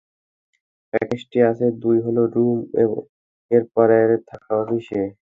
প্যাকেজটি 0.93 1.37
আছে, 1.49 1.65
দুই 1.83 1.97
hall 2.05 2.17
room 2.33 2.57
এর 3.51 3.63
পরের 3.73 4.09
থাকা 4.29 4.51
অফিসে। 4.61 5.01